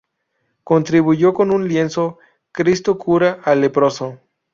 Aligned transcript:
Contribuyó 0.63 1.31
con 1.35 1.51
un 1.51 1.67
lienzo, 1.67 2.17
"Cristo 2.51 2.97
cura 2.97 3.39
al 3.43 3.61
leproso". 3.61 4.19